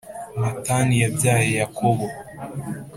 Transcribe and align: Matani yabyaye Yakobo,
Matani 0.39 0.95
yabyaye 1.03 1.49
Yakobo, 1.59 2.05